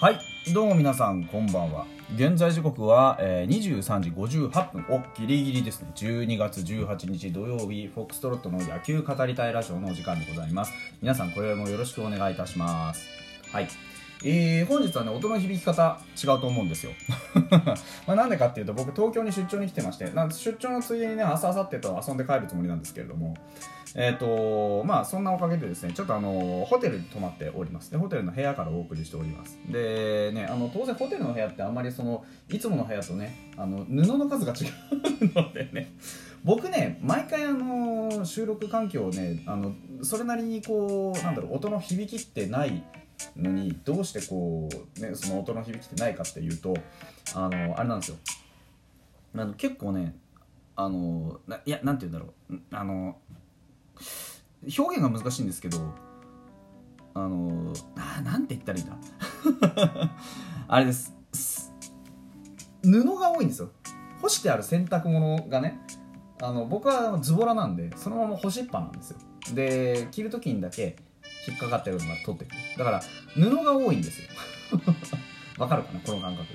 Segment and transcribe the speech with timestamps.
[0.00, 0.18] はい。
[0.54, 1.84] どうも皆さんこんばんは。
[2.16, 4.86] 現在時刻は、えー、23時58分。
[4.88, 5.90] おギリギリですね。
[5.94, 10.72] 12月18日土曜日フォックストロットの野球語りたいラジオのお時間でございます。
[11.02, 13.06] 皆さんこれもよろしくお願いいたします。
[13.52, 13.68] はい。
[14.22, 16.92] えー、本日はね、音の響き方違うと思うんですよ。
[18.06, 23.34] まなんでかっていうと、僕東京に出張に来てまして、なん出張のついでにね、朝明後日と遊んで帰るつもりなんですけれども、
[23.94, 34.66] えっ、ー、とまあそんなおかげでですねちょっとあのホテルに泊まっておりますでホテルの部屋からお送りしておりますでねあの当然ホテルの部屋ってあんまりそのいつもの部屋とねあの布の数が違
[35.24, 35.92] うのでね
[36.44, 42.84] 僕ね毎回あの収録環境をねあのそれなりにこうなんだろう音の響きってない
[43.36, 46.74] のにどうしてこう、ね、その音の響きってないかっていうと
[47.34, 48.16] あのあれなんですよ。
[49.34, 50.16] あの結構ね
[50.76, 52.60] あのいやなんて言うんだろう。
[52.72, 53.16] あの
[54.78, 55.78] 表現が難しいんですけど
[57.14, 58.96] あのあなんて言ったらいいんだ。
[60.68, 61.14] あれです
[62.82, 63.70] 布が多いんですよ。
[64.20, 65.80] 干してある洗濯物がね
[66.42, 69.18] あの僕はズボラなんでそのまま干しっぱなんですよ。
[69.54, 70.96] で着る時にだけ
[71.46, 72.56] 引っかかってるのが取ってくる。
[72.78, 73.02] だから
[73.34, 74.28] 布が多いんですよ。
[75.58, 76.00] わかるかな？
[76.00, 76.46] この感覚。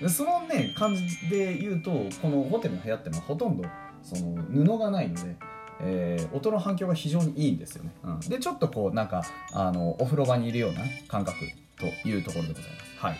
[0.00, 1.90] でそのね感じで言うと
[2.22, 3.68] このホテルの部屋ってのはほとんど
[4.02, 5.36] その布がないので
[5.82, 11.38] えー、音の反響が非常にいいんですよね、うん、でちょっとこうなんかあのお風呂場にいるような、感覚
[11.78, 12.98] というところでございます。
[12.98, 13.16] はい。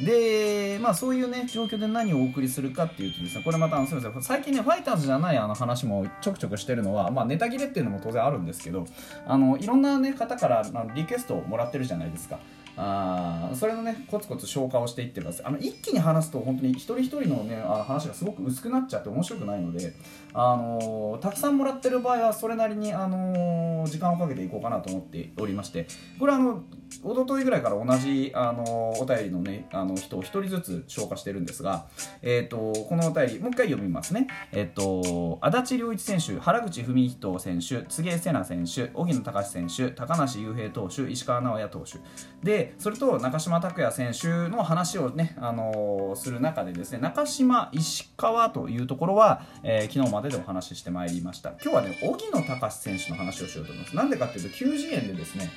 [0.00, 8.86] で、まあそういうね、状況で何をお送りするかっていうとですね、これまた、すみません、最近ね、ファイターズじゃないあの話もちょくちょくしてるのは、まあネタ切れっていうのも当然あるんですけど、
[9.26, 12.38] あの、いろんなね、方からあのリクエストをもらってるじゃないですか。
[12.76, 19.94] あそれのねコツコツ消化をしていってくださいあの一気に話すと本当に一人一人のねあの話がすごく薄くなっちゃって面白くないので、
[20.32, 25.86] あのー、たくさんもらってる場合はそれなりに、あのー、時間をかけていこうかなと思っておりまして
[26.18, 26.64] これあの
[27.02, 31.86] 一昨日ぐらいから同じ、あのお便りのねあの人を1人ずつ消化してるんですが、
[32.22, 32.56] えーと、
[32.88, 41.98] このお便りもう一回読みますね、えーと、足立良一選手原口文人選手柘植瀬名選手荻野隆選手高梨雄平投手石川直也投手。
[42.42, 51.50] でそれと中島拓也選手の話をね、あのする中でですね中島石川というところは、えー、昨日まででお話ししてまいりました。
[51.62, 53.96] 今日はね荻野隆選手の話をしようと思います。
[53.96, 55.50] なんでかっていうと9次元でですね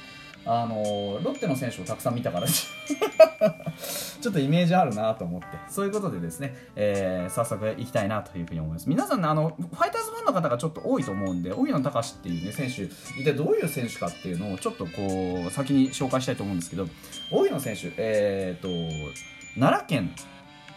[0.48, 2.48] あのロッテの選手をたくさん見たから
[4.22, 5.48] ちょっとイメージあるなと思って。
[5.70, 8.90] そういうことでですね、えー、早速いきたいなというふうに思います。
[8.90, 16.88] 皆さんねあのファイターズファンの方がちょっと多いと思うんで荻野隆っていうね選手一体どういう選手かっていうのをちょっとこう先に紹介したいと思うんですけど
[17.32, 18.68] 荻野選手えっ、と
[19.60, 20.12] 奈良県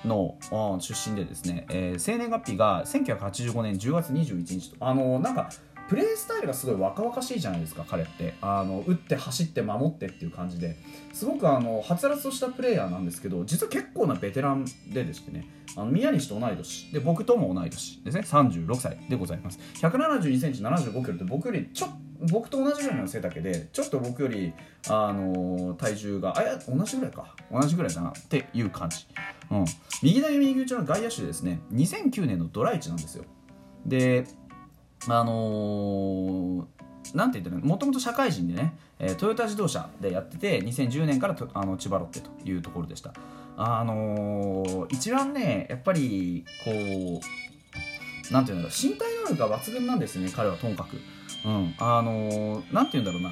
[0.04, 0.36] の
[0.80, 4.76] 出身でですね、えー、生年月日が1985年10月21日と。
[4.80, 5.50] あのなんか
[5.90, 8.34] プレースタイルがすごい若々しいじゃないですか彼って。
[8.40, 10.76] あの打って走って守ってっていう感じで。
[11.12, 15.48] すごくあのはつらつとしたプレーヤーなんですけど実は結構なベテランででしてね。
[15.76, 16.92] あの宮西と同い年。
[16.92, 18.04] で僕とも同い年。
[18.04, 18.20] ですね。
[18.24, 19.58] 36歳でございます。
[19.82, 21.88] 1 7 2センチ7 5キロって僕よりちょ
[22.30, 24.52] 僕と同じぐらいの背丈でちょっと僕より
[24.88, 27.34] あの体重があや同じぐらいか。
[27.50, 29.08] 同じぐらいだなっていう感じ、
[29.50, 29.64] うん、
[30.04, 33.24] 右投げ右打ちの外野手ですね2009年のドラ1なんですよ。
[33.84, 34.24] で
[35.08, 43.14] あのー、なんて言ったらもともと社会人でね、え、トヨタ自動車でやってて2010年からあの千葉ロッテというところでした。
[43.56, 46.70] あのー、一番ねやっぱりこ
[48.30, 48.88] うなんていうんだろう。
[48.88, 50.96] 身体能力が抜群なんですね彼はともかく。
[51.46, 51.74] うん。
[51.78, 53.30] あのー、なんて言うんだろうな。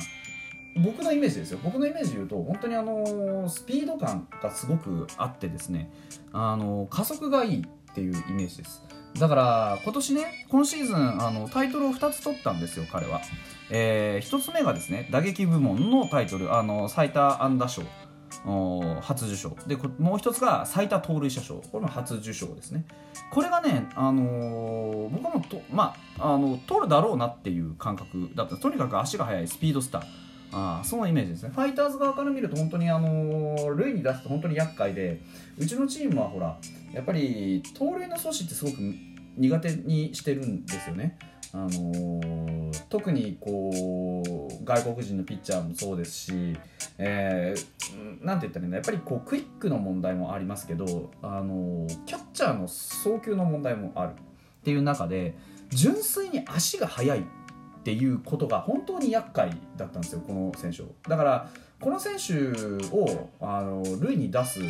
[0.82, 1.58] 僕のイメージですよ。
[1.62, 5.90] 僕のイメージで言うと本当にあのスピード感がすごくあってですね。
[6.32, 7.66] あの加速がいい。
[7.90, 8.82] っていうイメージです。
[9.18, 13.20] だから今年ね今シーズンあのタイトルを2つ取ったんですよ彼は、
[13.70, 17.82] えー、1つ目がですね打撃部門のタイトルあの最多安打賞
[19.00, 19.56] 初受賞。
[19.66, 21.56] でもう一つが最多盗塁者賞。
[21.56, 22.84] これも初受賞ですね。
[23.30, 28.56] これがね、あのー、僕もと、まあ、あの取るだろうなっていう感覚だった。
[28.56, 30.02] とにかく足が速いスピードスター。
[30.50, 31.50] あそのイメージですね。
[31.54, 35.20] ファイターズ側から見ると本当にあのー、塁に出すと本当に厄介で
[35.58, 36.56] うちのチームはほら
[36.92, 38.76] やっぱり盗塁の阻止ってすごく
[39.36, 41.18] 苦手にしてるんですよね。
[41.52, 44.22] あのー、特にこ
[44.60, 46.56] う外国人のピッチャーもそうですし、
[46.98, 54.14] えー、なんて言ったらいいんだやっぱりこうクイックの問題もありますけど、あのー、キャッチャーの送球の問題もあるっ
[54.62, 55.34] ていう中で
[55.70, 57.24] 純粋に足が速い
[57.88, 60.88] っていうことが本当に厄介だったんですよこの選手を。
[61.08, 61.48] だから
[61.80, 62.34] この選手
[62.94, 64.60] をあの塁に出す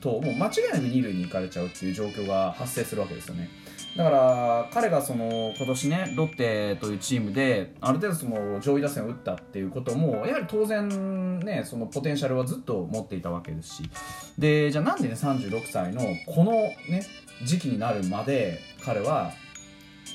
[0.00, 0.48] ともう間違いなく
[0.84, 3.50] 二塁に行かれちゃうっていう状況が発生するわけですよね。
[3.98, 13.90] だから彼がその今年ねロッテというチームである程度その上位打線を打ったっていうこともやはり当然ねそのポテンシャルはずっと持っていたわけですし。
[14.38, 17.04] でじゃあなんでね36歳のこのね
[17.44, 19.32] 時期になるまで彼は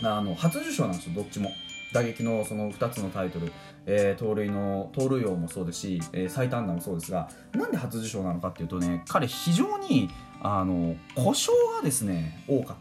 [0.01, 1.51] あの初受賞なんですよどっちも。
[1.93, 3.51] 打撃のその2つのタイトル、
[3.85, 10.09] えー、盗塁の盗塁王もそうですし、えー、最短打もそうですがなんで初受賞なのかっていうとね彼非常に
[10.41, 12.77] あの故障がですね多かっ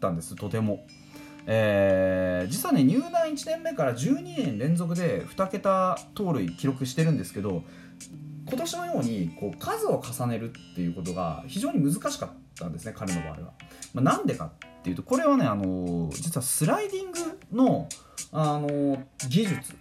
[0.00, 0.84] たんですとても。
[1.48, 7.62] えー、実はね入団1年目から12年連続で2桁盗塁記録してるんですけど
[8.48, 13.36] 今年のようにこう数を重ねるっていうことが非常に難しかったんですね彼の場合は。
[13.94, 17.18] まあ、なんでかっていうとこれはねあの実はスライディング
[17.52, 17.88] の
[18.32, 19.74] あの技術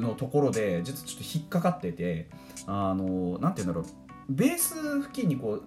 [0.00, 2.28] のところで実はちょっと引っかかってて
[2.66, 3.84] あのなんて言うんだろう。
[4.28, 5.62] ベース付近にこう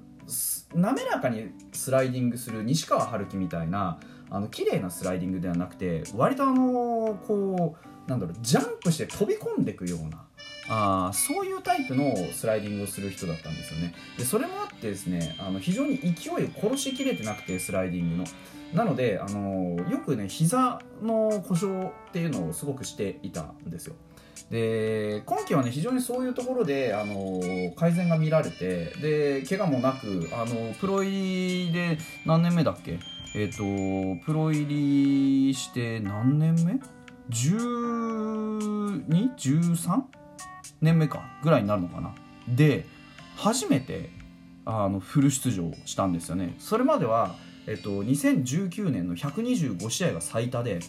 [0.76, 4.00] 滑らかにスライディングする西川春樹みたいな
[4.30, 7.78] あの綺麗なスライディングではなくて割とあのこ
[8.08, 10.26] うなんだろうジャンプして飛び込んでいくような
[10.70, 18.26] あそういうタイプのスライディングをする人だったんですよねでそれもあってですねあの非常に勢いを殺しきれてなくてスライディングの
[18.72, 23.96] なので、あのよくね膝の故障っていうのをすごくしていたんですよ
[24.52, 27.42] で今季はね非常にそういうところで、あの
[27.76, 33.00] 改善が見られてで怪我もなく、あのプロ入りで何年目だっけ？
[33.36, 36.80] えっ、ー、とプロ入りして何年目
[37.32, 40.19] ?12?13?
[40.82, 42.14] 年目かぐらいになるのかな。
[42.48, 42.86] で
[43.36, 44.10] 初めて
[44.66, 46.56] あのフル出場したんですよね。
[46.60, 47.36] それまでは
[47.70, 50.80] えっと、2019年の125試合が最多で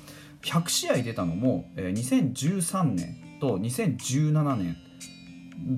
[0.40, 4.76] 100試合出たのも、えー、2013年と2017年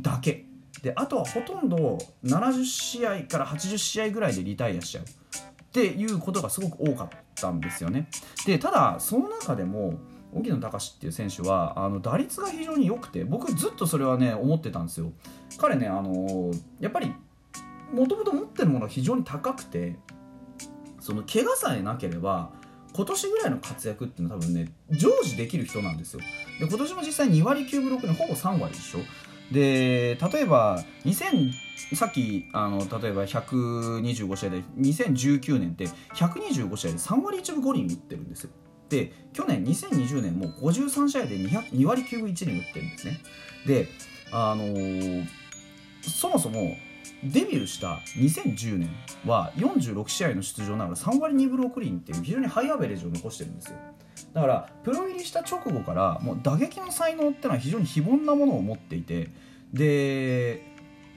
[0.00, 0.44] だけ。
[0.80, 5.06] であとはほとんど70試合から80試合ぐらいでリタイアしちゃうっ
[5.72, 8.08] ていうことがすごく多かったんですよね。
[8.46, 9.94] でただその中でも
[10.32, 15.12] 荻野隆っていう選手はあの打率が非常に良くて僕ずっとそれはね思ってたんですよ。
[15.58, 17.12] 彼ねあのやっぱり
[17.93, 19.96] もともと持ってるものが非常に高くて
[21.00, 22.50] その怪我さえなければ
[22.94, 26.20] 今年ぐらいの活躍っていうのは多分ね常時できる人なんですよ。
[26.61, 29.00] で今年も実際2割9分6厘ほぼ3割でしょ。
[29.52, 31.52] で例えば2000
[31.94, 38.50] さっきあの例えば125試合で2019年って125試合で3割1分5厘打ってるんですよ。
[38.92, 43.20] で去年2020年もう53試合で 2, 2割9分1厘打ってるんですね。
[43.66, 43.88] で
[44.30, 45.26] あのー、
[46.02, 46.76] そもそも
[47.24, 48.90] デビューした2010年
[49.24, 53.78] は46試合の出場ながら3割2分6厘っていう非常にハイアベレージを残してるんですよ。
[54.34, 59.30] だからプロ入りした直後からもう打撃の才能ってのは非常に非凡なものを持っていて
[59.72, 60.62] で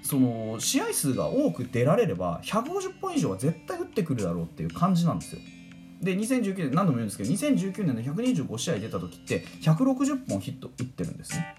[0.01, 5.41] その試合数が多く出られれば150本以上は絶対打ってくるだろうっていう感じなんですよ。
[6.01, 11.55] で2019年何度も言うんですけど2019年の125試合出た時って160本ヒット打ってるんですね。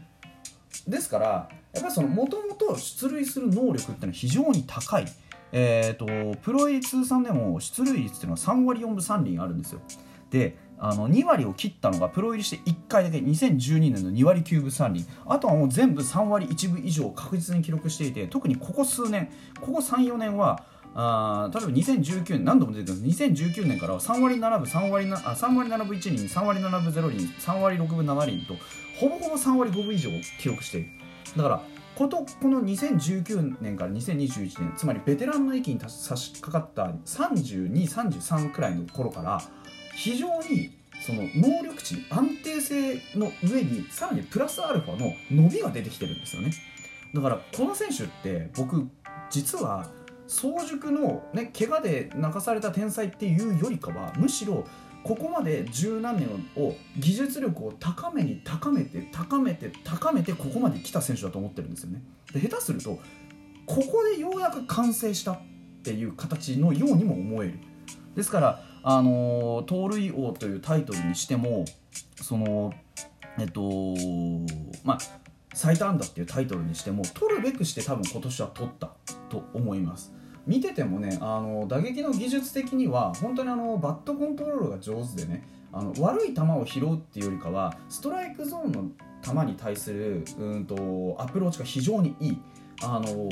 [0.86, 1.26] ですから
[1.72, 5.06] やっぱりそのもともと出塁する能力っていうのは非常に高い、
[5.52, 9.80] えーと、プロ入り通算でも出塁率っていうのは3割4分3厘あるんですよ。
[10.30, 15.06] であの2割を切ったのがプロ入りして1回だけ2012年の2割9分3厘。
[15.24, 20.62] あとはもう全部3割1分以上確実に記録していて特にここ数年ここ34年は
[20.98, 28.55] あ例えば2019年何度も出てくるんです2019年からは3割7分3割なあ3割7分1厘3割7分0厘3割6分7厘と
[28.98, 30.10] ほぼほぼ3割5分以上
[30.41, 30.88] 記録している。
[31.36, 31.62] だから
[31.94, 39.43] ことこの2019年から2021年つまりベテランの域に差し掛かった3233くらいの頃から
[39.94, 46.53] 非常にその能力値安定性の上にさらにプラスアルファの伸びが出てきてるんですよね。
[47.15, 48.88] だからこの選手って僕
[49.31, 49.86] 実は
[50.26, 54.64] 早熟の、ね、怪我で泣かされた天才っていうよりかはむしろ
[55.04, 62.02] ここまで十何年を技術力を高めに高めて高めて高めてここまで来た選手だと思ってるんですよね。
[62.32, 62.98] で下手すると
[63.66, 65.38] ここでようやく完成したっ
[65.84, 67.60] ていう形のようにも思える。
[68.16, 71.64] ですからあの盗塁王というタイトルにしても
[72.20, 72.72] その
[73.38, 73.94] えっと
[74.82, 74.98] まあ
[75.56, 78.91] 最多安打っていうタイトルにしても取るべくして多分今年は取った
[79.31, 80.13] と思います
[80.46, 88.91] 見ててもねあの打撃の技術的には本当にあのバットコントロールが上手でねあの悪い球を拾うっていうよりかはストライクゾーンの
[89.25, 92.39] 球に対するうんとアプローチが非常にいい。
[92.82, 93.31] あの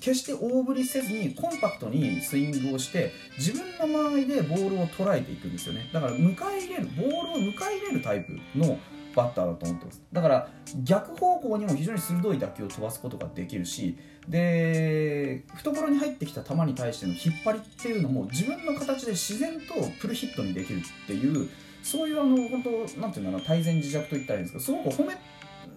[0.00, 8.78] 決して大振りせずにコンパクトにスイングをして自分の間合いでボールを捉えていくんですよねだから迎え入れるボールを迎え入れるタイプの
[9.14, 10.02] バッターだと思ってます。
[10.12, 10.48] だから
[10.82, 13.96] 逆方向にも非常に鋭い打球を飛ばすことができるし
[14.28, 21.48] で懐に入ってきた球に対しての引っ張りっていうのも自分の形で自然とプルヒットにできるっていう
[21.82, 25.16] そういうあの本当なんていうんだろう大前自弱と言ったらいいんですけどすごく褒め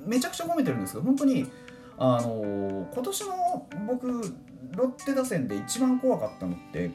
[0.06, 1.48] めちゃくちゃ褒めてるんですけど本当に
[1.98, 4.08] あの今年の僕
[4.76, 6.92] ロッテ打線で一番怖かったのって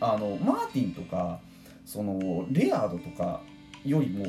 [0.00, 1.40] あのマーティンとか
[1.86, 3.40] そのレアードとか
[3.84, 4.26] よりも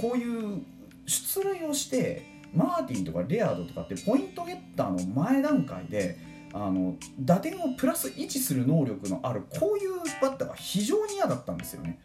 [0.00, 0.62] こういう
[1.08, 2.22] 出塁をして
[2.54, 6.16] マーティンとかレアードとかってポイントゲッターの前段階で
[6.52, 11.98] あの打点をプラス1する能力のあるこういうバッターが非常に嫌だったんですよね。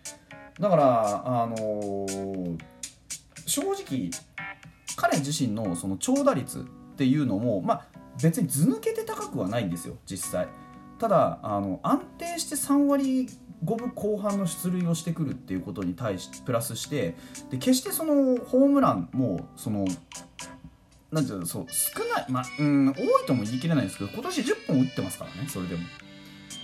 [0.60, 2.58] だからあのー
[3.46, 4.10] 正直
[4.96, 6.62] 彼自身のその長打率っ
[6.96, 7.86] ていうのもまあ
[8.22, 10.48] 別に図抜けて高くはないんですよ実際。
[11.04, 13.28] ただあの安定して3割
[13.66, 17.18] 5分後半の出塁をしてくるっていうことに対してプラスして
[17.52, 19.86] で決してそのホームランもその
[21.12, 25.82] なんていうのそう少ないまうん多いとも言い切れないんですけど今年10本打ってますからねそれでも。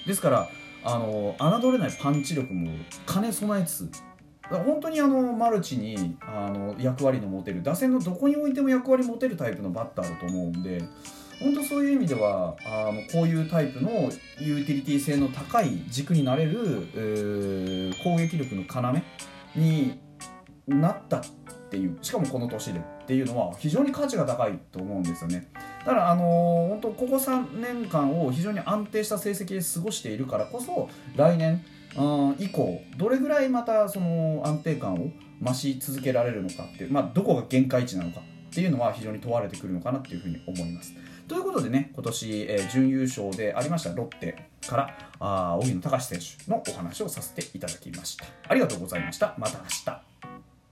[0.08, 0.48] ですから
[0.86, 2.72] あの侮れないパンチ力も
[3.12, 4.02] 兼ね備えつつ
[4.50, 10.82] 本当にあのマルチにあの役割の持てる打線のどこに置いても役割持てるタイプのバッターだと思うんで
[11.40, 20.00] 本当そういう意味ではあのこういうタイプのユーティリティ性の高い軸になれる、えー攻撃力の要に
[20.68, 21.24] なったっ
[21.70, 31.64] ていうしかもこの年でっていうのは非常に価値が高いと思うんですよねだからあのー本当ここ3年間を非常に安定した成績で過ごしているからこそ来年
[32.38, 40.94] 以降どれぐらいまたその安定感を増し続けられるのかっていう、まあ、どこが限界値なのかっていうのは非常に問われてくるのかなっていうふうに思います。
[41.30, 48.26] ということでね今年、えー準優勝でありましたロッテからあー荻野隆選手のお話をさせていただきました。
[48.48, 49.36] ありがとうございました。
[49.38, 50.09] また明日。